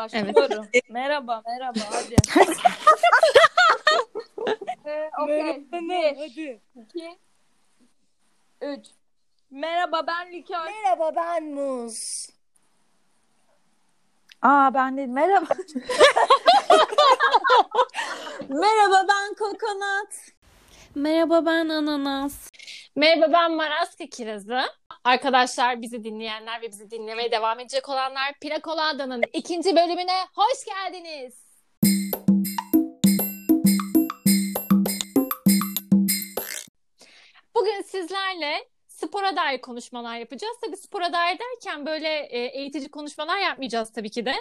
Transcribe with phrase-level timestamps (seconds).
[0.00, 0.66] Başlıyorum.
[0.88, 1.78] merhaba, merhaba.
[1.90, 2.16] Hadi.
[4.86, 5.10] ee.
[5.26, 6.60] Bir, Hadi.
[6.74, 7.18] iki,
[8.60, 8.86] üç.
[9.50, 10.64] Merhaba ben Likör.
[10.64, 12.26] Merhaba ben Muz.
[14.42, 15.46] Aa ben de merhaba.
[18.48, 20.14] Merhaba ben Kokonat.
[20.94, 22.49] Merhaba ben Ananas.
[22.96, 24.60] Merhaba ben Maraska Kirazı.
[25.04, 31.34] Arkadaşlar bizi dinleyenler ve bizi dinlemeye devam edecek olanlar Pina Colada'nın ikinci bölümüne hoş geldiniz.
[37.54, 40.56] Bugün sizlerle spora dair konuşmalar yapacağız.
[40.64, 44.34] Tabii spora dair derken böyle e, eğitici konuşmalar yapmayacağız tabii ki de.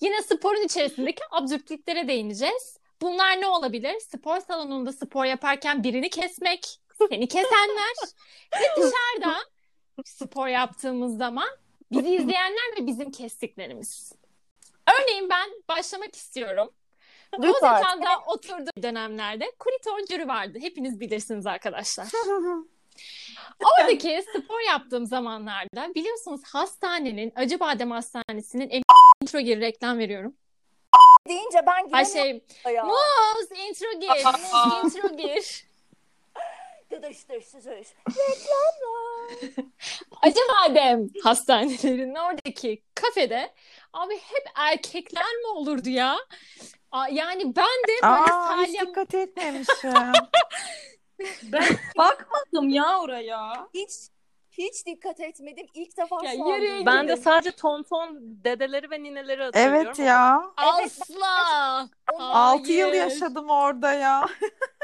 [0.00, 2.85] Yine sporun içerisindeki absürtlüklere değineceğiz.
[3.02, 4.00] Bunlar ne olabilir?
[4.00, 7.94] Spor salonunda spor yaparken birini kesmek, seni kesenler
[8.54, 9.36] ve dışarıda
[10.04, 11.48] spor yaptığımız zaman
[11.92, 14.12] bizi izleyenler ve bizim kestiklerimiz.
[14.94, 16.70] Örneğin ben başlamak istiyorum.
[17.38, 20.58] Rozekan'da oturduğum dönemlerde Kuriton jüri vardı.
[20.60, 22.06] Hepiniz bilirsiniz arkadaşlar.
[23.60, 28.82] Oradaki spor yaptığım zamanlarda biliyorsunuz hastanenin, Acıbadem Hastanesi'nin
[29.22, 30.36] intro gir reklam veriyorum.
[31.28, 32.84] Deyince ben giremiyorum şey, ya.
[32.84, 35.66] Muz intro gir, Muz intro gir.
[36.90, 37.88] Dıdış dış dış.
[38.08, 39.66] Reklamlar.
[40.22, 43.52] Acıbadem hastanelerinin oradaki kafede
[43.92, 46.16] abi hep erkekler mi olurdu ya?
[46.92, 49.92] Aa, Yani ben de böyle Aa hiç salya dikkat etmemişim.
[51.42, 51.64] Ben
[51.98, 53.68] bakmadım ya oraya.
[53.74, 53.90] Hiç
[54.58, 55.66] hiç dikkat etmedim.
[55.74, 56.86] İlk defa Ya şu an yürüyün duydum.
[56.86, 59.86] Ben de sadece tonton dedeleri ve nineleri hatırlıyorum.
[59.86, 60.50] evet ya.
[60.56, 61.88] asla.
[62.18, 64.28] Altı yıl yaşadım orada ya.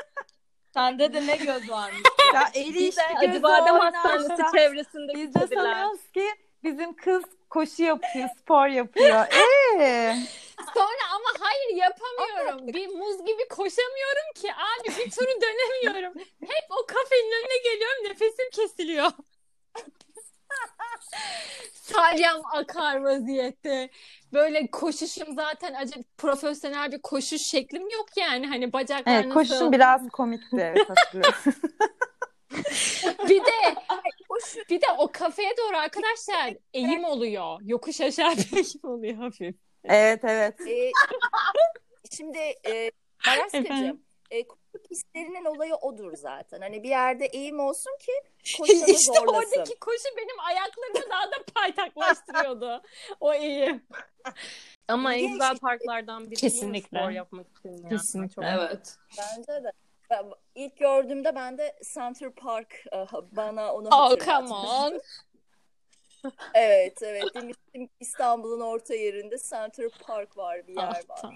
[0.75, 2.01] Sende de ne göz varmış.
[2.35, 4.53] Ya eli işte Acıbadem gözü Hastanesi oynar.
[4.53, 6.25] çevresindeki Biz de sanıyoruz ki
[6.65, 9.27] bizim kız koşu yapıyor, spor yapıyor.
[9.81, 10.17] Ee,
[10.75, 12.67] Sonra ama hayır yapamıyorum.
[12.69, 14.49] Bir muz gibi koşamıyorum ki.
[14.53, 16.15] Abi bir turu dönemiyorum.
[16.41, 18.05] Hep o kafenin önüne geliyorum.
[18.05, 19.11] Nefesim kesiliyor.
[21.73, 23.91] Salyam akar vaziyette.
[24.33, 28.47] Böyle koşuşum zaten acayip profesyonel bir koşuş şeklim yok yani.
[28.47, 29.51] Hani bacaklar evet, nasıl?
[29.51, 30.75] koşun biraz komikti.
[33.29, 33.77] Bir de
[34.71, 37.59] bir de o kafeye doğru arkadaşlar eğim oluyor.
[37.63, 39.55] Yokuş aşağı bir eğim oluyor hafif.
[39.85, 40.61] evet evet.
[40.69, 40.91] Ee,
[42.17, 42.91] şimdi e,
[43.27, 44.03] Maraskacığım Efendim?
[44.31, 46.61] e, koşu pistlerinin olayı odur zaten.
[46.61, 48.13] Hani bir yerde eğim olsun ki
[48.59, 49.35] koşanı İşte zorlasın.
[49.35, 52.83] oradaki koşu benim ayaklarımı daha da paytaklaştırıyordu.
[53.21, 53.87] O eğim.
[54.89, 56.99] Ama en güzel parklardan biri Kesinlikle.
[56.99, 57.83] spor yapmak için.
[57.83, 57.89] ya?
[57.89, 58.35] Kesinlikle.
[58.35, 58.97] Çok Evet.
[59.19, 59.73] Bence de.
[60.11, 62.97] Ben ilk gördüğümde ben de Center Park e,
[63.37, 65.01] bana onu Oh come on.
[66.55, 71.33] Evet evet demiştim İstanbul'un orta yerinde Center Park var bir yer Ah, var.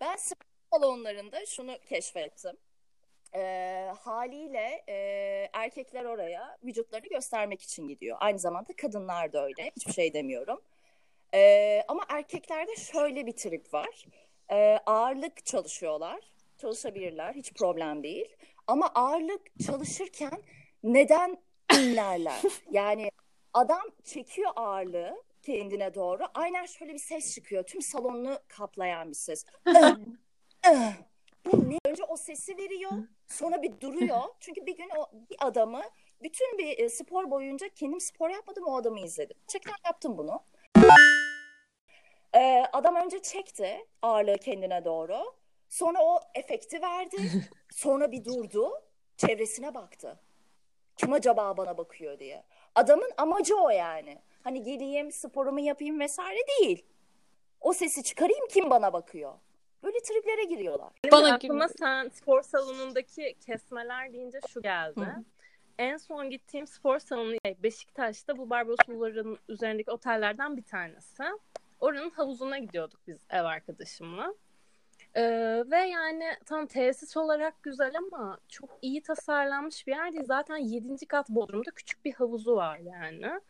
[0.00, 2.52] Ben spor salonlarında şunu keşfettim.
[3.34, 4.96] Ee, haliyle e,
[5.52, 8.16] erkekler oraya vücutlarını göstermek için gidiyor.
[8.20, 9.70] Aynı zamanda kadınlar da öyle.
[9.76, 10.60] Hiçbir şey demiyorum.
[11.34, 14.06] Ee, ama erkeklerde şöyle bir trip var.
[14.50, 16.20] Ee, ağırlık çalışıyorlar.
[16.58, 17.34] Çalışabilirler.
[17.34, 18.36] Hiç problem değil.
[18.66, 20.42] Ama ağırlık çalışırken
[20.82, 21.38] neden
[21.74, 22.40] inlerler?
[22.70, 23.10] Yani
[23.54, 26.22] adam çekiyor ağırlığı kendine doğru.
[26.34, 27.62] Aynen şöyle bir ses çıkıyor.
[27.62, 29.44] Tüm salonu kaplayan bir ses.
[31.46, 31.85] Bu ne?
[31.96, 32.90] Önce o sesi veriyor,
[33.26, 34.20] sonra bir duruyor.
[34.40, 35.82] Çünkü bir gün o bir adamı
[36.22, 39.36] bütün bir e, spor boyunca kendim spor yapmadım o adamı izledim.
[39.40, 40.42] Gerçekten yaptım bunu.
[42.34, 45.34] Ee, adam önce çekti ağırlığı kendine doğru.
[45.68, 47.16] Sonra o efekti verdi.
[47.72, 48.70] Sonra bir durdu.
[49.16, 50.20] Çevresine baktı.
[50.96, 52.44] Kim acaba bana bakıyor diye.
[52.74, 54.18] Adamın amacı o yani.
[54.42, 56.86] Hani geleyim sporumu yapayım vesaire değil.
[57.60, 59.32] O sesi çıkarayım kim bana bakıyor.
[59.86, 60.92] Böyle triplere giriyorlar.
[61.04, 65.00] Benim Bana aklıma sen spor salonundaki kesmeler deyince şu geldi.
[65.00, 65.24] Hı.
[65.78, 71.22] En son gittiğim spor salonu Beşiktaş'ta bu Barbaros Bulvarı'nın üzerindeki otellerden bir tanesi.
[71.80, 74.34] Oranın havuzuna gidiyorduk biz ev arkadaşımla.
[75.14, 80.24] Ee, ve yani tam tesis olarak güzel ama çok iyi tasarlanmış bir yer değil.
[80.24, 81.06] Zaten 7.
[81.06, 83.40] kat bodrumda küçük bir havuzu var yani.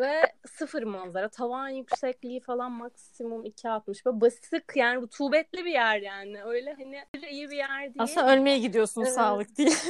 [0.00, 1.28] Ve sıfır manzara.
[1.28, 4.04] Tavan yüksekliği falan maksimum 2.60.
[4.06, 6.44] Böyle basık yani rutubetli bir yer yani.
[6.44, 7.94] Öyle hani iyi bir yer değil.
[7.98, 9.12] Aslında ölmeye gidiyorsun Evet.
[9.12, 9.70] sağlık diye.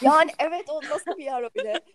[0.00, 1.80] Yani evet o nasıl bir yer öyle?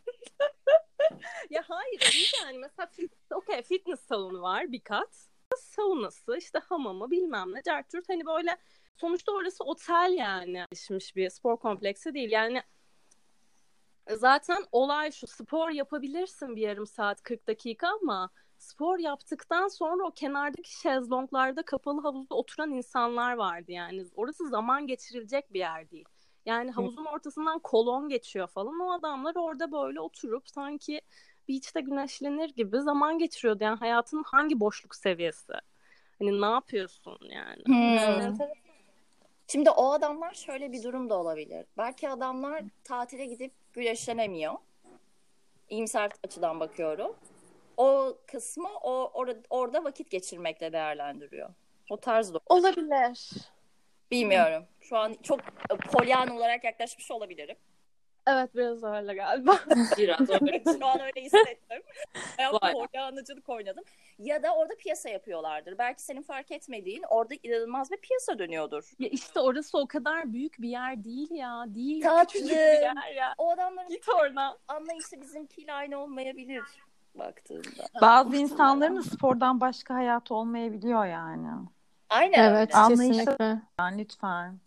[1.50, 2.90] Ya hayır iyi yani mesela
[3.34, 5.28] okey fitness salonu var bir kat.
[5.58, 8.58] Saunası işte hamamı bilmem ne cartürt hani böyle
[8.98, 12.32] sonuçta orası otel yani gelişmiş bir spor kompleksi değil.
[12.32, 12.62] Yani
[14.16, 20.12] zaten olay şu spor yapabilirsin bir yarım saat 40 dakika ama spor yaptıktan sonra o
[20.12, 24.06] kenardaki şezlonglarda kapalı havuzda oturan insanlar vardı yani.
[24.16, 26.06] Orası zaman geçirilecek bir yer değil.
[26.46, 28.80] Yani havuzun ortasından kolon geçiyor falan.
[28.80, 31.02] O adamlar orada böyle oturup sanki
[31.50, 33.64] beach'te güneşlenir gibi zaman geçiriyordu.
[33.64, 35.54] Yani hayatın hangi boşluk seviyesi?
[36.20, 37.64] Hani ne yapıyorsun yani?
[37.66, 38.38] Hmm.
[39.48, 41.66] Şimdi o adamlar şöyle bir durum da olabilir.
[41.78, 44.54] Belki adamlar tatile gidip güneşlenemiyor.
[45.70, 47.16] İyimser açıdan bakıyorum.
[47.78, 51.50] O kısmı o orada, orada vakit geçirmekle değerlendiriyor.
[51.90, 53.32] O tarz da Olabilir.
[54.12, 54.66] bilmiyorum.
[54.82, 55.40] Şu an çok
[55.92, 57.56] polyan olarak yaklaşmış olabilirim.
[58.28, 59.60] Evet biraz öyle galiba.
[59.98, 60.64] Biraz öyle.
[60.80, 61.82] Şu an öyle hissettim.
[62.74, 63.84] Polyanlıcılık oynadım.
[64.20, 65.78] Ya da orada piyasa yapıyorlardır.
[65.78, 68.92] Belki senin fark etmediğin orada inanılmaz bir piyasa dönüyordur.
[69.00, 71.66] ya işte orası o kadar büyük bir yer değil ya.
[71.68, 72.04] Değil.
[72.04, 72.28] Tatlı.
[72.34, 73.34] Küçücük bir yer ya.
[73.38, 74.58] O adamların Git oradan.
[74.68, 76.64] anlayışı bizimkiyle aynı olmayabilir
[77.16, 77.84] baktığında.
[78.02, 81.48] Bazı insanların da spordan başka hayatı olmayabiliyor yani.
[82.10, 82.78] Aynen Evet öyle.
[82.78, 83.62] Anlayışlı- kesinlikle.
[83.80, 84.60] Yani lütfen.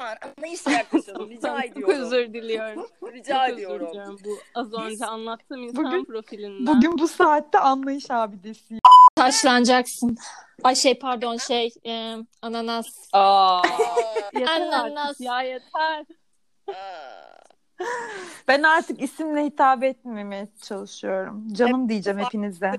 [0.00, 1.30] Lütfen Anlayışla yaklaşalım.
[1.30, 1.94] Rica Çok ediyorum.
[2.00, 2.86] özür diliyorum.
[3.12, 3.88] Rica Çok özür ediyorum.
[3.90, 4.18] diliyorum.
[4.24, 6.76] Bu az önce anlattığım insan Bugün- profilinden.
[6.76, 8.78] Bugün bu saatte anlayış abidesi.
[9.16, 10.16] Taşlanacaksın.
[10.64, 12.86] Ay şey pardon şey e, ananas.
[13.12, 13.62] Aa.
[14.34, 15.20] Yeter Ananas.
[15.20, 16.04] ya yeter.
[18.48, 21.52] Ben artık isimle hitap etmemeye çalışıyorum.
[21.52, 22.72] Canım diyeceğim hepinize.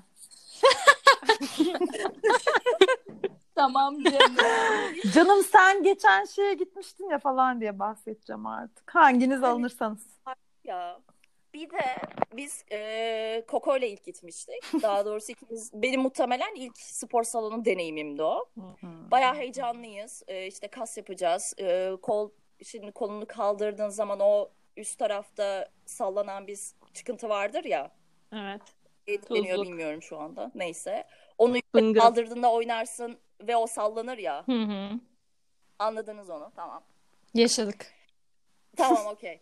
[3.61, 4.35] Tamam canım.
[5.13, 8.95] Canım sen geçen şeye gitmiştin ya falan diye bahsedeceğim artık.
[8.95, 10.07] Hanginiz alınırsanız.
[10.63, 10.99] ya.
[11.53, 11.97] Bir de
[12.33, 14.63] biz e, Koko ile ilk gitmiştik.
[14.81, 18.45] Daha doğrusu ikimiz, benim muhtemelen ilk spor salonu deneyimimdi o.
[19.11, 20.23] Bayağı heyecanlıyız.
[20.27, 21.53] E, işte kas yapacağız.
[21.59, 22.29] E, kol
[22.63, 26.59] şimdi kolunu kaldırdığın zaman o üst tarafta sallanan bir
[26.93, 27.91] çıkıntı vardır ya.
[28.33, 28.61] Evet.
[29.27, 29.65] Tuzluk.
[29.65, 30.51] bilmiyorum şu anda.
[30.55, 31.07] Neyse.
[31.37, 33.17] Onu kaldırdığında oynarsın
[33.47, 34.43] ve o sallanır ya.
[34.47, 34.89] Hı hı.
[35.79, 36.51] Anladınız onu.
[36.55, 36.83] Tamam.
[37.33, 37.93] Yaşadık.
[38.77, 39.41] Tamam okey.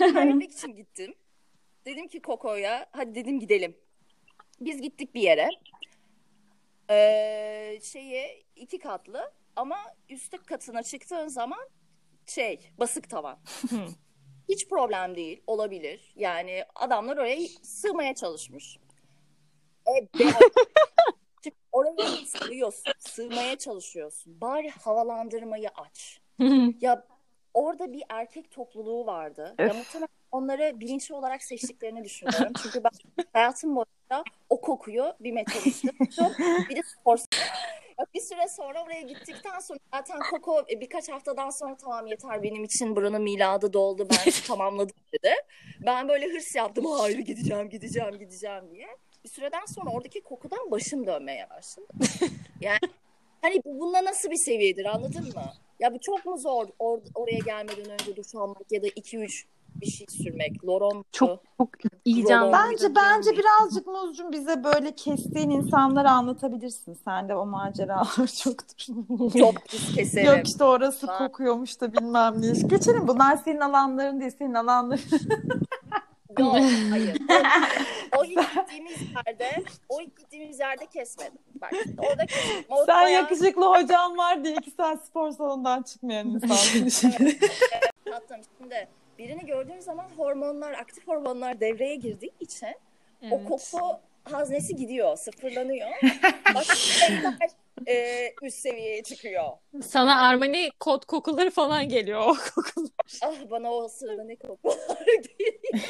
[0.00, 1.14] Ben öğrenmek için gittim.
[1.86, 3.76] Dedim ki Koko'ya hadi dedim gidelim.
[4.60, 5.48] Biz gittik bir yere.
[6.90, 9.78] Ee, şeye iki katlı ama
[10.08, 11.68] üstte katına çıktığın zaman
[12.26, 13.38] şey basık tavan.
[14.48, 16.12] Hiç problem değil olabilir.
[16.16, 18.78] Yani adamlar oraya sığmaya çalışmış.
[19.88, 20.32] E, be- Şimdi
[21.72, 24.40] oraya sığıyorsun, sığmaya çalışıyorsun.
[24.40, 26.20] Bari havalandırmayı aç.
[26.80, 27.06] Ya
[27.54, 29.54] orada bir erkek topluluğu vardı.
[29.58, 32.52] Ya muhtemelen onları bilinçli olarak seçtiklerini düşünüyorum.
[32.62, 32.90] Çünkü ben
[33.32, 35.88] hayatım boyunca o kokuyu bir metrobüste.
[36.70, 37.18] Bir de spor
[38.14, 42.96] bir süre sonra oraya gittikten sonra zaten Koko birkaç haftadan sonra tamam yeter benim için
[42.96, 45.34] buranın miladı doldu ben tamamladım dedi.
[45.86, 48.88] Ben böyle hırs yaptım hayır gideceğim gideceğim gideceğim diye.
[49.28, 51.86] Bir süreden sonra oradaki kokudan başım dönmeye başladı.
[52.60, 52.78] Yani
[53.42, 55.44] hani bu bununla nasıl bir seviyedir anladın mı?
[55.80, 59.44] Ya bu çok mu zor or- oraya gelmeden önce duş almak ya da 2-3
[59.80, 60.64] bir şey sürmek.
[60.64, 61.68] Loron Çok çok
[62.04, 62.52] İyi canlı.
[62.52, 66.98] Bence bence birazcık Muzcum bize böyle kestiğin insanları anlatabilirsin.
[67.04, 68.86] Sen de o maceralar çoktur.
[69.38, 70.26] çok pis keserim.
[70.36, 72.52] Yok işte orası Ben- kokuyormuş da bilmem ne.
[72.68, 75.00] Geçelim bunlar senin alanların değil senin alanların.
[76.38, 76.54] Yok
[76.90, 77.18] hayır.
[78.18, 81.38] O gittiğimiz yerde, o gittiğimiz yerde kesmedim.
[81.54, 82.64] Bak orada kesmedim.
[82.68, 87.10] Orada Sen bayağı yakışıklı hocan var diye iki saat spor salonundan çıkmayan insansın.
[88.10, 88.40] tatlım.
[88.58, 92.68] Şimdi birini gördüğün zaman hormonlar, aktif hormonlar devreye girdiği için
[93.30, 94.00] o koku
[94.32, 95.88] haznesi gidiyor, sıfırlanıyor.
[96.54, 97.34] Başka
[97.86, 99.44] e, üst seviyeye çıkıyor.
[99.82, 102.90] Sana Armani kod kokuları falan geliyor o kokular.
[103.22, 104.76] Ah bana o sırada ne kokular
[105.38, 105.84] geliyor.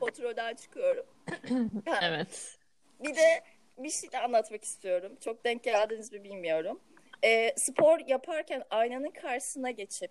[0.00, 1.06] Kontrolden çıkıyorum.
[2.02, 2.58] Evet.
[3.00, 3.42] Bir de
[3.78, 5.12] bir şey de anlatmak istiyorum.
[5.24, 6.80] Çok denk geldiniz mi bilmiyorum.
[7.24, 10.10] Ee, spor yaparken aynanın karşısına geçip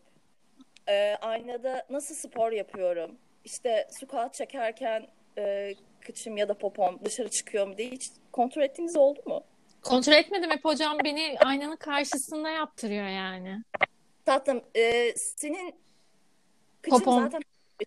[0.89, 3.18] e, aynada nasıl spor yapıyorum?
[3.46, 5.08] İşte squat çekerken
[5.38, 9.44] e, kıçım ya da popom dışarı çıkıyor mu diye hiç kontrol ettiğiniz oldu mu?
[9.82, 13.64] Kontrol etmedim hep hocam beni aynanın karşısında yaptırıyor yani.
[14.26, 15.76] Tatlım e, senin
[16.82, 17.24] kıçın Popom.
[17.24, 17.42] zaten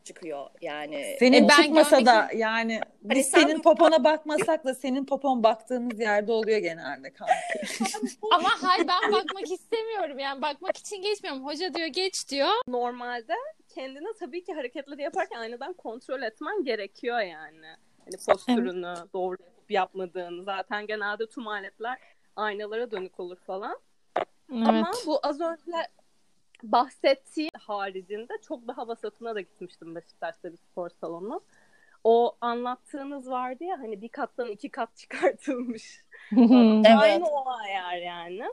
[0.04, 1.16] çıkıyor yani.
[1.18, 5.06] Senin E, ben çıkmasa görmek da yani Hani biz sen senin popona bakmasak da senin
[5.06, 7.34] popon baktığımız yerde oluyor genelde kanka.
[8.32, 11.46] Ama hayır ben bakmak istemiyorum yani bakmak için geçmiyorum.
[11.46, 12.50] Hoca diyor geç diyor.
[12.68, 13.34] Normalde
[13.74, 17.66] kendine tabii ki hareketleri yaparken aynadan kontrol etmen gerekiyor yani.
[18.04, 21.98] Hani postürünü doğru yapıp yapmadığını zaten genelde tüm aletler
[22.36, 23.78] aynalara dönük olur falan.
[24.50, 25.04] Ama Evet.
[25.06, 25.88] bu az önce
[26.62, 31.40] bahsettiğim haricinde çok daha vasatına da gitmiştim Beşiktaş'ta bir spor salonu.
[32.04, 36.04] O anlattığınız vardı ya hani bir kattan iki kat çıkartılmış.
[36.36, 36.86] Evet.
[36.98, 38.44] Aynı o ayar yani.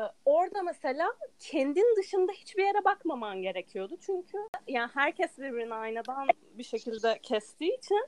[0.00, 3.96] Ee, Orada mesela kendin dışında hiçbir yere bakmaman gerekiyordu.
[4.00, 4.38] Çünkü
[4.68, 8.06] yani herkes birbirini aynadan bir şekilde kestiği için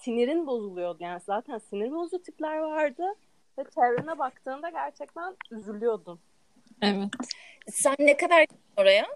[0.00, 0.96] sinirin bozuluyordu.
[1.00, 3.14] Yani zaten sinir bozucu tipler vardı.
[3.58, 6.20] Ve çevrene baktığında gerçekten üzülüyordun.
[6.82, 7.08] Evet.
[7.70, 8.46] Sen ne kadar
[8.76, 9.06] oraya?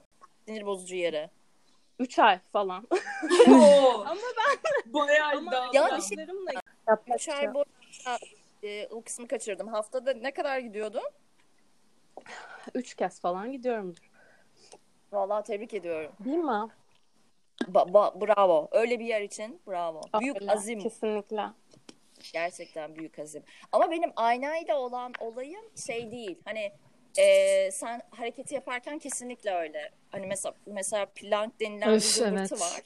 [0.46, 1.30] Sinir bozucu yere.
[1.98, 2.86] Üç ay falan.
[3.48, 5.90] Oo, Ama ben bayağı ama iddialı.
[5.94, 6.24] Ya bir şey-
[7.16, 8.18] Üç ay boyunca
[8.62, 9.68] e, o kısmı kaçırdım.
[9.68, 11.02] Haftada ne kadar gidiyordun?
[12.74, 13.94] Üç kez falan gidiyorum.
[15.12, 16.12] Vallahi tebrik ediyorum.
[16.24, 16.68] Değil mi?
[17.62, 18.68] Ba- ba- bravo.
[18.72, 20.00] Öyle bir yer için bravo.
[20.20, 20.80] Büyük Öyle, azim.
[20.80, 21.46] Kesinlikle.
[22.32, 23.42] Gerçekten büyük azim.
[23.72, 26.38] Ama benim aynayla olan olayım şey değil.
[26.44, 26.72] Hani
[27.18, 29.90] e, sen hareketi yaparken kesinlikle öyle.
[30.10, 32.52] Hani mesela mesela plank denilen Öf, bir evet.
[32.52, 32.82] var.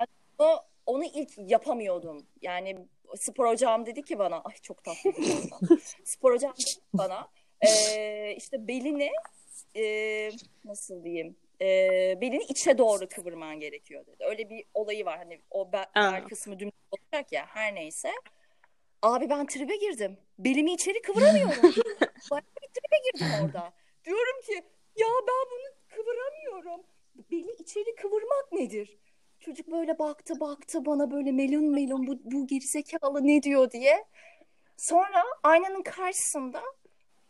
[0.00, 0.06] Ben
[0.38, 2.26] onu, onu ilk yapamıyordum.
[2.42, 2.78] Yani
[3.16, 5.12] spor hocam dedi ki bana, ay çok tatlı.
[6.04, 7.28] Spor hocam dedi bana,
[7.62, 9.10] e, işte belini
[9.76, 10.30] e,
[10.64, 11.66] nasıl diyeyim, e,
[12.20, 14.24] belini içe doğru kıvırman gerekiyor dedi.
[14.24, 15.18] Öyle bir olayı var.
[15.18, 16.12] Hani o be- Aa.
[16.12, 18.10] bel kısmı dümdüz olacak ya her neyse.
[19.02, 20.18] Abi ben tribe girdim.
[20.38, 21.62] Belimi içeri kıvıramıyorum.
[22.30, 23.72] Bayağı bir tribe girdim orada.
[24.04, 24.52] Diyorum ki
[24.96, 26.86] ya ben bunu kıvıramıyorum.
[27.30, 28.98] Beli içeri kıvırmak nedir?
[29.40, 34.04] Çocuk böyle baktı baktı bana böyle melon melon bu, bu gerizekalı ne diyor diye.
[34.76, 36.62] Sonra aynanın karşısında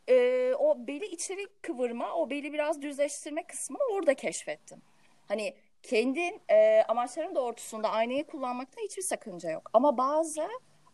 [0.09, 4.83] e, o beli içeri kıvırma, o beli biraz düzleştirme kısmını orada keşfettim.
[5.29, 9.71] Hani kendin e, amaçların doğrultusunda aynayı kullanmakta hiçbir sakınca yok.
[9.73, 10.49] Ama bazı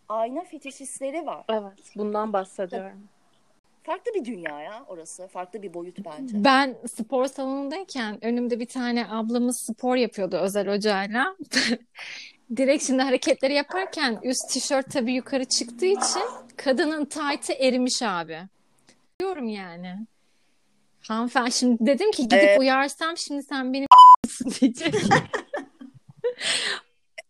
[0.08, 1.44] ayna fetişistleri var.
[1.48, 1.92] Evet.
[1.96, 3.08] Bundan bahsediyorum.
[3.82, 5.28] Farklı bir dünya ya orası.
[5.28, 6.44] Farklı bir boyut bence.
[6.44, 11.36] Ben spor salonundayken önümde bir tane ablamız spor yapıyordu özel hocayla.
[12.56, 16.22] Direkt şimdi hareketleri yaparken üst tişört tabii yukarı çıktığı için
[16.56, 18.38] kadının taytı erimiş abi.
[19.22, 20.06] Diyorum yani.
[21.08, 22.58] Hanımefendi şimdi dedim ki gidip Evet.
[22.60, 23.86] uyarsam şimdi sen benim
[24.60, 24.94] diyecek.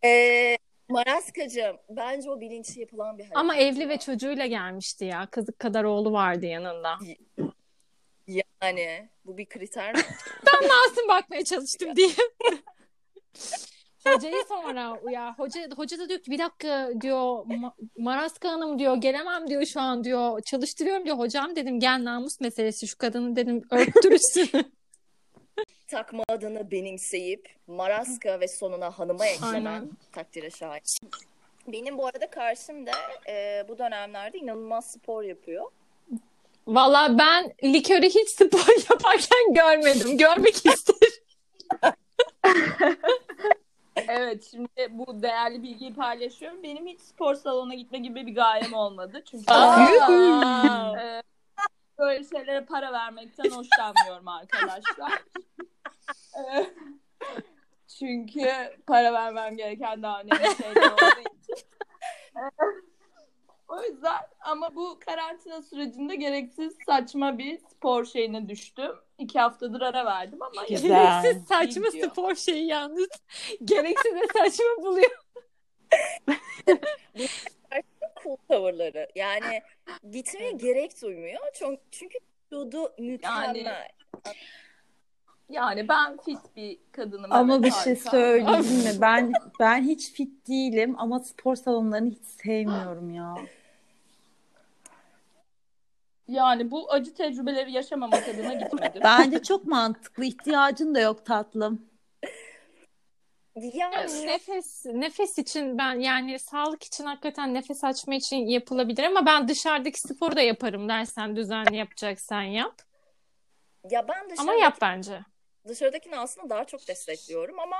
[0.05, 0.59] Ee,
[0.89, 3.37] Maraskacığım bence o bilinçli yapılan bir hareket.
[3.37, 5.27] Ama evli ve çocuğuyla gelmişti ya.
[5.31, 6.99] Kızık kadar oğlu vardı yanında.
[8.63, 10.01] Yani bu bir kriter mi?
[10.63, 12.11] Masum bakmaya çalıştım diye.
[14.07, 18.97] Hocayı sonra ya hoca hoca da diyor ki bir dakika diyor Ma- Maraska Hanım diyor
[18.97, 23.63] gelemem diyor şu an diyor çalıştırıyorum diyor hocam dedim gel namus meselesi şu kadını dedim
[23.71, 24.51] örttürürsün.
[25.89, 30.81] Takma adını benimseyip Maraska ve sonuna hanıma eklemen takdire şayan.
[31.69, 32.91] Benim bu arada karşımda
[33.29, 35.71] e, bu dönemlerde inanılmaz spor yapıyor.
[36.67, 40.19] Valla ben likörü hiç spor yaparken görmedim.
[40.19, 41.13] Görmek isterim.
[43.97, 46.63] Evet şimdi bu değerli bilgiyi paylaşıyorum.
[46.63, 49.23] Benim hiç spor salonuna gitme gibi bir gayem olmadı.
[49.31, 51.01] Çünkü Aa.
[51.01, 51.23] e,
[51.99, 55.23] böyle şeylere para vermekten hoşlanmıyorum arkadaşlar.
[56.37, 56.67] E,
[57.99, 58.53] çünkü
[58.87, 61.67] para vermem gereken daha önemli şeyler olduğu için.
[62.37, 62.41] E,
[63.73, 68.93] o yüzden ama bu karantina sürecinde gereksiz saçma bir spor şeyine düştüm.
[69.19, 70.89] İki haftadır ara verdim ama Güzel.
[70.89, 72.11] Gereksiz saçma Gidiyor.
[72.11, 73.09] spor şeyi yalnız.
[73.65, 75.11] Gereksiz ve saçma buluyor.
[78.23, 79.09] Cool tavırları.
[79.15, 79.63] Yani
[80.11, 81.41] gitmeye gerek duymuyor.
[81.55, 82.19] Çünkü, çünkü
[82.53, 83.89] vücudu mükemmel.
[85.49, 87.33] Yani ben fit bir kadınım.
[87.33, 88.91] Ama evet, bir şey söyleyeyim mi?
[89.01, 93.35] Ben ben hiç fit değilim ama spor salonlarını hiç sevmiyorum ya.
[96.33, 99.01] Yani bu acı tecrübeleri yaşamamak adına gitmedim.
[99.05, 100.25] Bence çok mantıklı.
[100.25, 101.93] ihtiyacın da yok tatlım.
[103.57, 109.49] Yani Nefes nefes için ben yani sağlık için hakikaten nefes açma için yapılabilir ama ben
[109.49, 112.75] dışarıdaki sporu da yaparım dersen düzenli yapacaksan yap.
[113.91, 115.21] ya ben dışarıdaki, Ama yap bence.
[115.69, 117.77] dışarıdakini aslında daha çok destekliyorum ama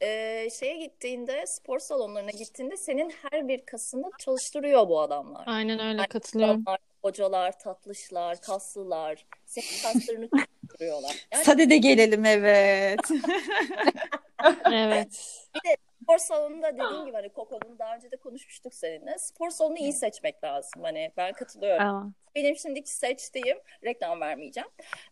[0.00, 5.44] e, şeye gittiğinde spor salonlarına gittiğinde senin her bir kasını çalıştırıyor bu adamlar.
[5.46, 6.62] Aynen öyle katılıyorum.
[6.66, 9.26] Adamlar, hocalar, tatlışlar, kaslılar.
[9.46, 11.26] Senin kaslarını çalıştırıyorlar.
[11.32, 13.00] Yani Hadi de gelelim evet.
[14.72, 15.14] Evet.
[16.02, 19.18] spor salonunda dediğim gibi hani Koko'nun daha önce de konuşmuştuk seninle.
[19.18, 20.82] Spor salonu iyi seçmek lazım.
[20.82, 21.86] Hani ben katılıyorum.
[21.86, 22.06] Aa.
[22.34, 24.68] Benim şimdiki seçtiğim reklam vermeyeceğim.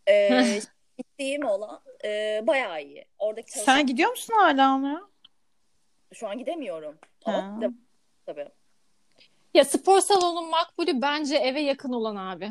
[0.09, 0.59] Ee,
[0.97, 3.05] gittiğim olan e, bayağı iyi.
[3.19, 5.11] Oradaki çalışan Sen gidiyor musun hala ona?
[6.13, 6.97] şu an gidemiyorum.
[7.25, 7.69] Ama de-
[8.25, 8.47] tabii.
[9.53, 12.49] Ya spor salonunun makbulü bence eve yakın olan abi.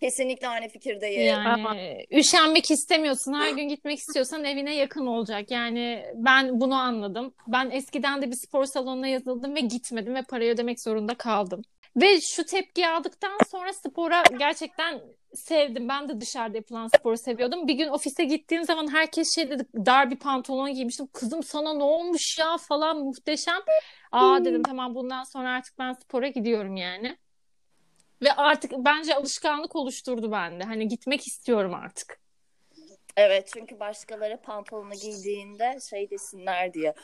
[0.00, 1.26] Kesinlikle aynı fikirdeyim.
[1.26, 3.32] Yani üşenmek istemiyorsun.
[3.32, 5.50] Her gün gitmek istiyorsan evine yakın olacak.
[5.50, 7.34] Yani ben bunu anladım.
[7.46, 11.62] Ben eskiden de bir spor salonuna yazıldım ve gitmedim ve parayı ödemek zorunda kaldım.
[11.96, 15.00] Ve şu tepkiyi aldıktan sonra spora gerçekten
[15.34, 15.88] sevdim.
[15.88, 17.68] Ben de dışarıda yapılan sporu seviyordum.
[17.68, 21.06] Bir gün ofise gittiğim zaman herkes şey dedi dar bir pantolon giymiştim.
[21.12, 23.60] Kızım sana ne olmuş ya falan muhteşem.
[24.12, 27.18] Aa dedim tamam bundan sonra artık ben spora gidiyorum yani.
[28.22, 30.64] Ve artık bence alışkanlık oluşturdu bende.
[30.64, 32.20] Hani gitmek istiyorum artık.
[33.16, 36.94] Evet çünkü başkaları pantolonu giydiğinde şey desinler diye.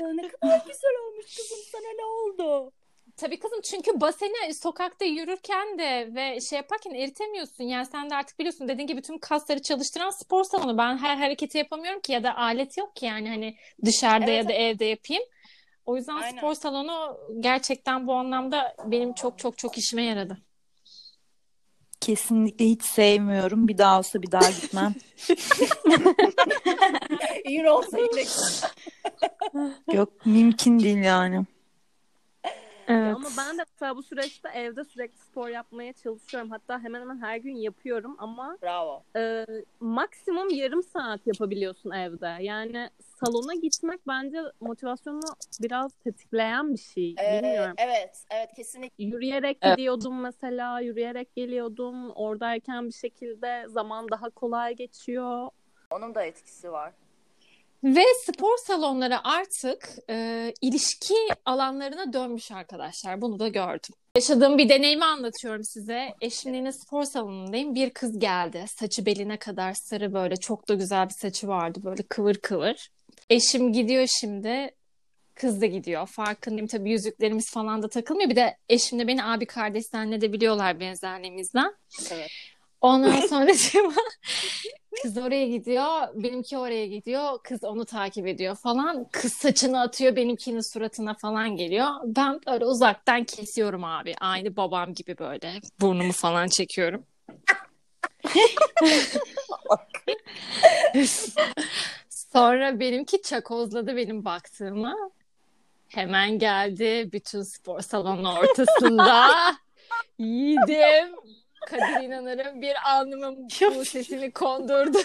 [0.00, 2.72] "Ya ne kadar güzel olmuş kızım sana ne oldu?
[3.16, 7.64] Tabii kızım çünkü baseni sokakta yürürken de ve şey yaparken eritemiyorsun.
[7.64, 10.78] Yani sen de artık biliyorsun dediğin gibi tüm kasları çalıştıran spor salonu.
[10.78, 14.48] Ben her hareketi yapamıyorum ki ya da alet yok ki yani hani dışarıda Evet, ya
[14.48, 15.22] da evde yapayım.
[15.86, 16.38] O yüzden Aynen.
[16.38, 20.38] spor salonu gerçekten bu anlamda benim çok çok çok işime yaradı.
[22.00, 23.68] Kesinlikle hiç sevmiyorum.
[23.68, 24.94] Bir daha olsa bir daha gitmem.
[27.48, 27.98] Yine olsa
[29.92, 31.44] Yok mümkün değil yani.
[32.88, 36.50] Ya Ama ben de mesela bu süreçte evde sürekli spor yapmaya çalışıyorum.
[36.50, 39.02] Hatta hemen hemen her gün yapıyorum ama bravo.
[39.16, 39.46] e,
[39.80, 42.36] maksimum yarım saat yapabiliyorsun evde.
[42.40, 45.20] Yani salona gitmek bence motivasyonu
[45.60, 47.14] biraz tetikleyen bir şey.
[47.20, 47.74] Ee, Bilmiyorum.
[47.78, 49.04] evet, evet kesinlikle.
[49.04, 49.76] Yürüyerek Evet.
[49.78, 52.10] gidiyordum mesela, yürüyerek geliyordum.
[52.10, 55.48] Oradayken bir şekilde zaman daha kolay geçiyor.
[55.90, 56.92] Onun da etkisi var.
[57.84, 61.14] Ve spor salonları artık e, ilişki
[61.44, 63.20] alanlarına dönmüş arkadaşlar.
[63.20, 63.94] Bunu da gördüm.
[64.16, 66.08] Yaşadığım bir deneyimi anlatıyorum size.
[66.20, 67.74] Eşimle yine spor salonundayım.
[67.74, 68.64] Bir kız geldi.
[68.68, 71.80] Saçı beline kadar sarı böyle çok da güzel bir saçı vardı.
[71.84, 72.88] Böyle kıvır kıvır.
[73.30, 74.70] Eşim gidiyor şimdi.
[75.34, 76.06] Kız da gidiyor.
[76.06, 78.30] Farkındayım tabii yüzüklerimiz falan da takılmıyor.
[78.30, 81.74] Bir de eşimle beni abi kardeş zannedebiliyorlar benzerliğimizden.
[82.12, 82.30] Evet.
[82.84, 83.52] Ondan sonra
[85.02, 89.06] kız oraya gidiyor, benimki oraya gidiyor, kız onu takip ediyor falan.
[89.12, 91.88] Kız saçını atıyor, benimkinin suratına falan geliyor.
[92.04, 94.14] Ben böyle uzaktan kesiyorum abi.
[94.20, 97.06] Aynı babam gibi böyle burnumu falan çekiyorum.
[102.08, 104.94] Sonra benimki çakozladı benim baktığımı.
[105.88, 109.30] Hemen geldi bütün spor salonu ortasında.
[110.18, 111.14] Yiğidim.
[111.66, 114.98] Kadir inanırım bir alnımın bu sesini kondurdu.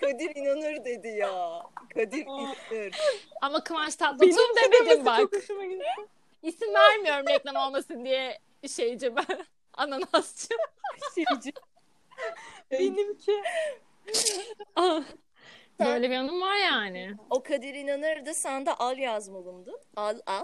[0.00, 1.62] Kadir inanır dedi ya.
[1.94, 2.94] Kadir inanır.
[3.40, 5.20] Ama Kıvanç Tatlıtuğ demedim bak.
[6.42, 9.24] İsim vermiyorum reklam olmasın diye şeyci ben.
[9.74, 10.48] Ananasçı.
[11.14, 11.52] Şeyci.
[12.70, 13.42] Benimki.
[14.76, 15.02] Ah,
[15.80, 17.14] Böyle bir anım var yani.
[17.30, 19.72] O Kadir inanırdı sen de al yazmalımdı.
[19.96, 20.42] Al al.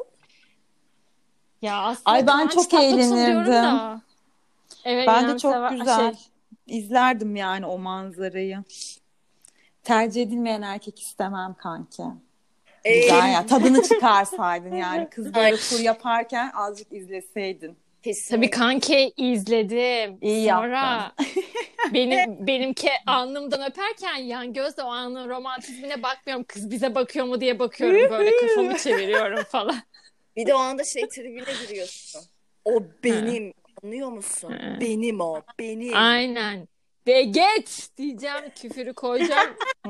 [1.62, 4.02] Ya aslında Ay ben çok eğlenirdim.
[4.85, 8.64] Evet, Ben de çok güzel şey, izlerdim yani o manzarayı.
[9.82, 12.02] Tercih edilmeyen erkek istemem kanki.
[12.85, 13.46] Ee, Güzel ya.
[13.46, 15.11] Tadını çıkarsaydın yani.
[15.11, 17.76] Kız böyle tur yaparken azıcık izleseydin.
[18.02, 18.37] kesin.
[18.37, 20.18] Tabii kanki izledim.
[20.20, 21.12] İyi Sonra
[21.94, 26.44] benim benimki alnımdan öperken yan gözle o anın romantizmine bakmıyorum.
[26.48, 28.11] Kız bize bakıyor mu diye bakıyorum.
[28.18, 29.76] Böyle kafamı çeviriyorum falan.
[30.37, 32.22] Bir de o anda şey tribüne giriyorsun.
[32.64, 33.52] O benim.
[33.85, 34.53] Anlıyor musun?
[34.53, 34.77] Ha.
[34.81, 35.42] Benim o.
[35.59, 35.97] Benim.
[35.97, 36.68] Aynen.
[37.07, 39.57] De geç diyeceğim küfürü koyacağım.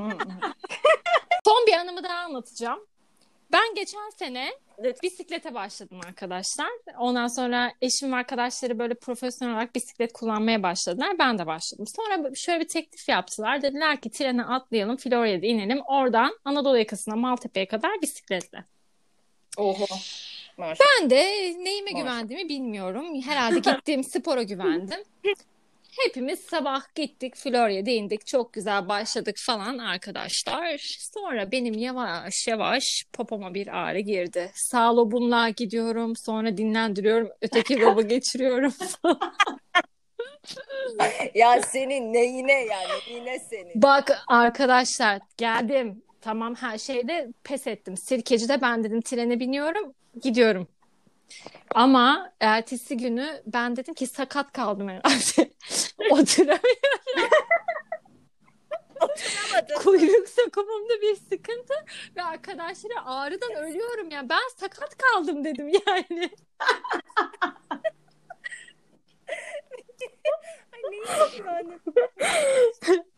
[1.45, 2.87] Son bir anımı daha anlatacağım.
[3.53, 4.53] Ben geçen sene
[5.03, 6.69] bisiklete başladım arkadaşlar.
[6.99, 11.19] Ondan sonra eşim ve arkadaşları böyle profesyonel olarak bisiklet kullanmaya başladılar.
[11.19, 11.87] Ben de başladım.
[11.97, 13.63] Sonra şöyle bir teklif yaptılar.
[13.63, 15.81] Dediler ki trene atlayalım, Florya'da inelim.
[15.87, 18.65] Oradan Anadolu yakasına Maltepe'ye kadar bisikletle.
[19.57, 19.87] Oho.
[20.57, 20.87] Maşallah.
[21.03, 21.17] Ben de
[21.65, 22.03] neyime Maşallah.
[22.13, 23.23] güvendiğimi bilmiyorum.
[23.23, 25.01] Herhalde gittiğim spora güvendim.
[26.05, 28.27] Hepimiz sabah gittik Florya'da indik.
[28.27, 30.79] Çok güzel başladık falan arkadaşlar.
[31.15, 34.51] Sonra benim yavaş yavaş popoma bir ağrı girdi.
[34.55, 36.17] Sağ lobumla gidiyorum.
[36.17, 37.29] Sonra dinlendiriyorum.
[37.43, 38.73] Öteki lobu geçiriyorum.
[41.35, 42.89] Ya senin neyine yani?
[43.11, 43.83] Neyine senin?
[43.83, 46.03] Bak arkadaşlar geldim.
[46.21, 47.97] Tamam her şeyde pes ettim.
[47.97, 49.95] Sirkeci'de ben dedim trene biniyorum.
[50.21, 50.69] Gidiyorum.
[51.75, 55.51] Ama ertesi günü ben dedim ki sakat kaldım herhalde.
[56.11, 57.33] Oturamıyorum.
[59.83, 61.75] Kuyruk sokumumda bir sıkıntı
[62.17, 64.29] ve arkadaşlara ağrıdan ölüyorum ya.
[64.29, 66.31] Ben sakat kaldım dedim yani.
[71.47, 71.75] Yani?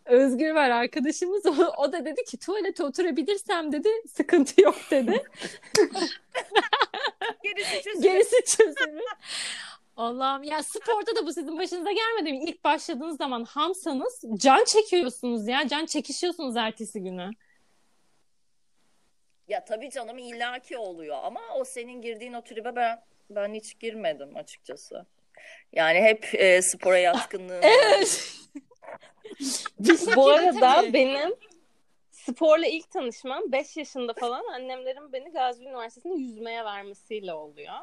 [0.05, 1.47] Özgür var arkadaşımız.
[1.47, 3.89] O, o da dedi ki tuvalete oturabilirsem dedi.
[4.17, 5.23] Sıkıntı yok dedi.
[7.45, 8.03] Gerisi çözülür.
[8.03, 9.05] Gerisi çözülür.
[9.97, 12.45] Allah'ım ya sporda da bu sizin başınıza gelmedi mi?
[12.45, 15.69] İlk başladığınız zaman hamsanız can çekiyorsunuz ya.
[15.69, 17.31] Can çekişiyorsunuz ertesi günü.
[19.49, 24.37] Ya tabii canım illaki oluyor ama o senin girdiğin o tribe ben ben hiç girmedim
[24.37, 25.07] açıkçası.
[25.73, 27.61] Yani hep e, spora yatkınlığım.
[27.63, 28.31] Evet.
[30.17, 31.35] Bu arada benim
[32.27, 37.75] sporla ilk tanışmam 5 yaşında falan annemlerin beni Gazi Üniversitesi'nde yüzmeye vermesiyle oluyor.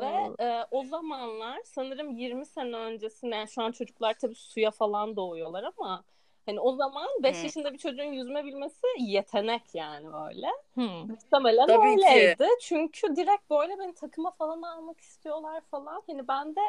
[0.00, 5.16] Ve e, o zamanlar sanırım 20 sene öncesine yani şu an çocuklar tabii suya falan
[5.16, 6.04] doğuyorlar ama
[6.46, 7.42] hani o zaman 5 Hı.
[7.42, 10.46] yaşında bir çocuğun yüzme bilmesi yetenek yani böyle.
[10.74, 11.08] Hmm.
[11.10, 12.06] Muhtemelen Tabii ki.
[12.06, 12.48] öyleydi.
[12.60, 16.02] Çünkü direkt böyle beni takıma falan almak istiyorlar falan.
[16.06, 16.60] Hani ben de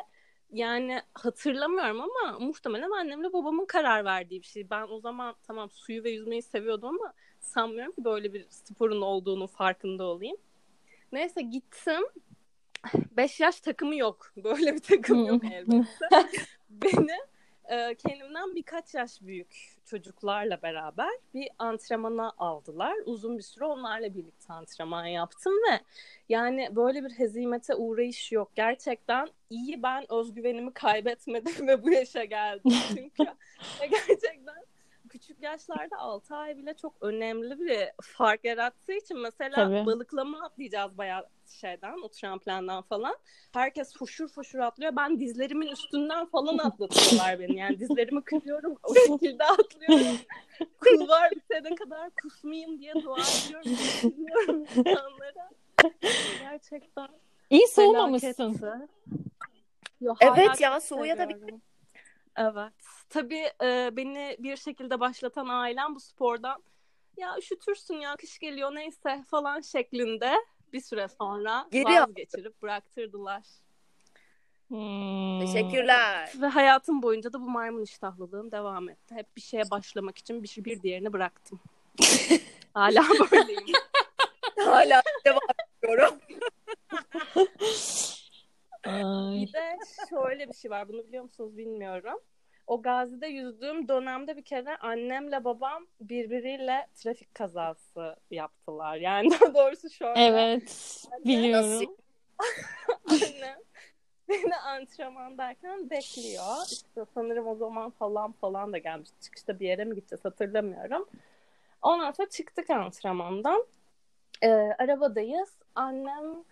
[0.51, 4.69] yani hatırlamıyorum ama muhtemelen annemle babamın karar verdiği bir şey.
[4.69, 9.47] Ben o zaman tamam suyu ve yüzmeyi seviyordum ama sanmıyorum ki böyle bir sporun olduğunu
[9.47, 10.37] farkında olayım.
[11.11, 12.01] Neyse gittim.
[13.17, 14.33] 5 yaş takımı yok.
[14.37, 16.09] Böyle bir takım yok elbette.
[16.69, 17.17] Beni
[17.69, 22.95] e, kendimden birkaç yaş büyük çocuklarla beraber bir antrenmana aldılar.
[23.05, 25.79] Uzun bir süre onlarla birlikte antrenman yaptım ve
[26.29, 28.51] yani böyle bir hezimete uğrayış yok.
[28.55, 32.71] Gerçekten iyi ben özgüvenimi kaybetmedim ve bu yaşa geldim.
[32.87, 33.31] Çünkü
[33.79, 34.65] gerçekten
[35.15, 39.85] küçük yaşlarda 6 ay bile çok önemli bir fark yarattığı için mesela Tabii.
[39.85, 43.15] balıklama atlayacağız bayağı şeyden o tramplenden falan.
[43.53, 44.95] Herkes foşur foşur atlıyor.
[44.95, 47.57] Ben dizlerimin üstünden falan atlatıyorlar beni.
[47.57, 48.75] Yani dizlerimi kırıyorum.
[48.83, 50.17] O şekilde atlıyorum.
[50.79, 53.71] Kulvar bitene kadar kusmayayım diye dua ediyorum.
[54.75, 55.49] İnsanlara.
[56.39, 57.07] Gerçekten
[57.49, 58.89] İyi soğumamışsın.
[60.01, 61.74] Yo, Evet ya, soğuya da bir-.
[62.37, 62.73] Evet.
[63.09, 66.63] Tabii e, beni bir şekilde başlatan ailem bu spordan
[67.17, 70.35] ya üşütürsün ya kış geliyor neyse falan şeklinde
[70.73, 73.43] bir süre sonra Geri vazgeçirip bıraktırdılar.
[74.67, 75.39] Hmm.
[75.39, 76.33] Teşekkürler.
[76.41, 79.15] Ve hayatım boyunca da bu maymun iştahlılığım devam etti.
[79.15, 81.59] Hep bir şeye başlamak için bir, bir diğerini bıraktım.
[82.73, 83.77] Hala böyleyim.
[84.59, 85.39] Hala devam
[85.83, 86.19] ediyorum.
[89.47, 89.77] Bir de
[90.09, 90.87] şöyle bir şey var.
[90.87, 92.19] Bunu biliyor musunuz bilmiyorum.
[92.67, 98.95] O Gazi'de yüzdüğüm dönemde bir kere annemle babam birbiriyle trafik kazası yaptılar.
[98.95, 100.19] Yani daha doğrusu şöyle.
[100.19, 101.03] Evet.
[101.25, 101.95] Biliyorum.
[103.11, 103.59] Annem
[104.29, 106.71] beni antrenmandayken bekliyor.
[106.71, 109.09] İşte sanırım o zaman falan falan da gelmiş.
[109.21, 111.05] Çıkışta bir yere mi gideceğiz hatırlamıyorum.
[111.81, 113.65] Ondan sonra çıktık antrenmandan.
[114.41, 115.49] Ee, arabadayız.
[115.75, 116.43] Annem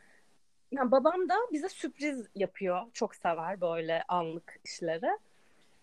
[0.74, 2.82] yani babam da bize sürpriz yapıyor.
[2.94, 5.18] Çok sever böyle anlık işleri.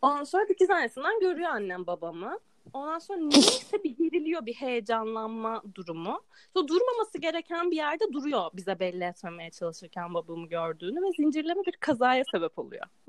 [0.02, 2.38] Ondan sonra dikiz aynasından görüyor annem babamı.
[2.72, 6.20] Ondan sonra neyse bir geriliyor, bir heyecanlanma durumu.
[6.56, 11.72] Sonra durmaması gereken bir yerde duruyor bize belli etmemeye çalışırken babamı gördüğünü ve zincirleme bir
[11.72, 12.86] kazaya sebep oluyor.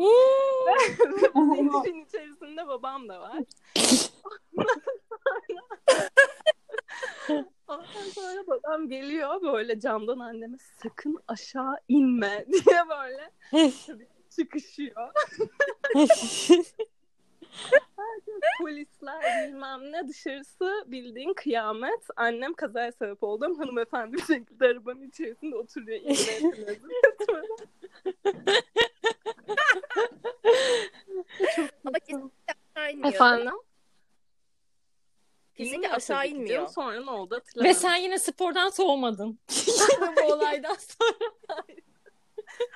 [1.36, 3.44] Bu zincirin içerisinde babam da var.
[7.82, 13.32] Ondan sonra babam geliyor böyle camdan anneme sakın aşağı inme diye böyle
[14.30, 15.12] çıkışıyor.
[18.62, 22.08] Polisler bilmem ne dışarısı bildiğin kıyamet.
[22.16, 23.60] Annem kazaya sebep oldum.
[23.60, 26.00] Hanımefendi bir şekilde arabanın içerisinde oturuyor.
[26.00, 26.80] İğne
[31.86, 33.08] Ama kesinlikle.
[33.08, 33.54] Efendim?
[35.64, 36.56] Kesinlikle İnmiyor aşağı tabii ki inmiyor.
[36.56, 36.70] canım.
[36.70, 37.82] Sonra ne oldu Ve hatırlamıyorum.
[37.82, 39.40] sen yine spordan soğumadın.
[39.68, 41.64] Yine bu olaydan sonra.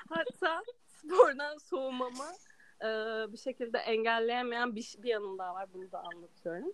[0.10, 2.34] Hatta spordan soğumama
[2.82, 2.86] e,
[3.34, 5.66] bir şekilde engelleyemeyen bir, bir yanım daha var.
[5.74, 6.74] Bunu da anlatıyorum.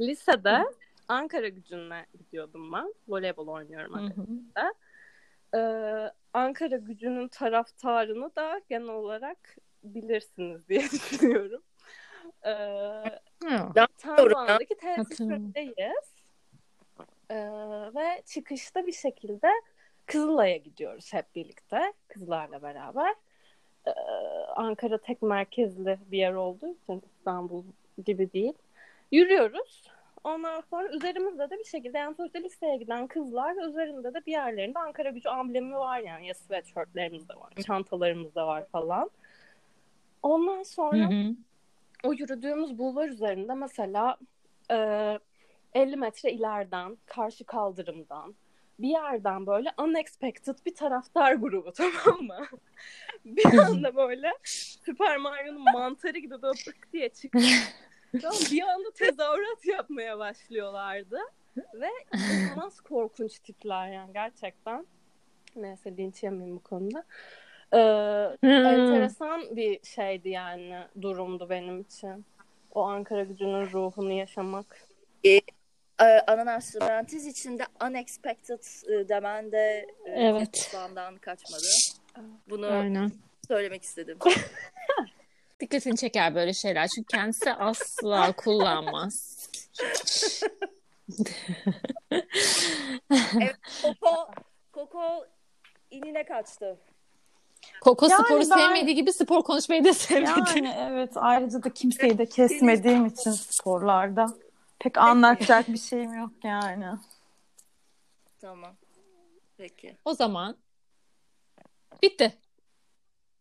[0.00, 0.64] Lisede
[1.08, 2.94] Ankara gücüne gidiyordum ben.
[3.08, 4.74] Voleybol oynuyorum Ankara'da.
[5.54, 11.62] Ee, Ankara gücünün taraftarını da genel olarak bilirsiniz diye düşünüyorum.
[12.46, 12.52] Ee,
[13.98, 16.14] Tandoğan'daki tesislerindeyiz.
[17.30, 17.36] Ee,
[17.94, 19.48] ve çıkışta bir şekilde
[20.06, 21.92] Kızılay'a gidiyoruz hep birlikte.
[22.08, 23.14] Kızlarla beraber.
[23.86, 23.90] Ee,
[24.56, 27.64] Ankara tek merkezli bir yer olduğu için İstanbul
[28.06, 28.52] gibi değil.
[29.12, 29.90] Yürüyoruz.
[30.24, 34.32] Ondan sonra üzerimizde de bir şekilde yani sonuçta liseye giden kızlar ve üzerinde de bir
[34.32, 36.26] yerlerinde Ankara gücü amblemi var yani.
[36.26, 39.10] Ya sweatshirtlerimiz de var, çantalarımız da var falan.
[40.22, 41.10] Ondan sonra
[42.04, 44.16] o yürüdüğümüz bulvar üzerinde mesela
[44.70, 45.18] e,
[45.74, 48.34] 50 metre ileriden, karşı kaldırımdan
[48.82, 52.46] bir yerden böyle unexpected bir taraftar grubu tamam mı?
[53.24, 57.44] bir anda böyle Süper Mario'nun mantarı gibi böyle pık diye çıkıyor.
[58.52, 61.18] Bir anda tezahürat yapmaya başlıyorlardı.
[61.56, 64.86] Ve inanılmaz korkunç tipler yani gerçekten.
[65.56, 67.04] Neyse linç yemeyeyim bu konuda.
[67.72, 68.50] Ee, Hmm.
[68.50, 72.24] enteresan bir şeydi yani durumdu benim için.
[72.74, 74.86] O Ankara gücünün ruhunu yaşamak.
[75.26, 75.40] Ee,
[76.26, 80.74] ananas parantez içinde unexpected e, demen de e, Evet.
[81.20, 81.66] kaçmadı.
[82.50, 83.12] Bunu Aynen.
[83.48, 84.18] söylemek istedim.
[85.60, 86.88] Dikkatini çeker böyle şeyler.
[86.88, 89.48] Çünkü kendisi asla kullanmaz.
[93.82, 94.30] Koko,
[94.72, 95.26] Koko
[95.90, 96.78] inine kaçtı.
[97.80, 100.30] Koko Yani sporu ben- sevmediği gibi spor konuşmayı da sevmedi.
[100.56, 104.26] Yani evet ayrıca da kimseyi de kesmediğim için sporlarda
[104.78, 106.86] pek anlatacak bir şeyim yok yani.
[108.40, 108.76] Tamam.
[109.56, 109.96] Peki.
[110.04, 110.56] O zaman
[112.02, 112.38] bitti.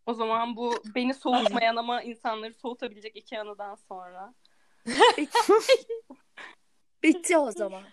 [0.06, 4.34] O zaman bu beni soğutmayan ama insanları soğutabilecek iki anıdan sonra.
[7.04, 7.84] Bitti o zaman.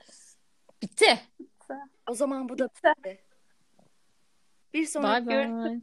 [0.83, 1.21] Bitti.
[2.11, 3.21] O zaman bu da bitti.
[4.75, 5.81] Bir sonraki bye.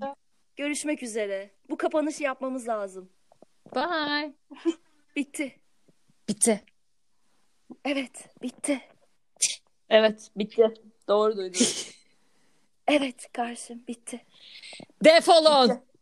[0.56, 1.50] Görüşmek üzere.
[1.70, 3.10] Bu kapanışı yapmamız lazım.
[3.76, 4.34] Bye.
[5.16, 5.60] bitti.
[6.30, 6.64] Bitti.
[7.86, 8.82] Evet, bitti.
[9.90, 10.74] Evet, bitti.
[11.08, 11.66] Doğru duydun.
[12.88, 14.26] evet, karşım bitti.
[15.04, 15.70] Defolun.
[15.70, 15.94] Bitti.